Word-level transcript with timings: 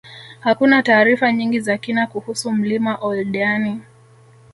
Hakuna 0.39 0.83
taarifa 0.83 1.31
nyingi 1.31 1.59
za 1.59 1.77
kina 1.77 2.07
kuhusu 2.07 2.51
mlima 2.51 2.95
Oldeani 2.97 3.81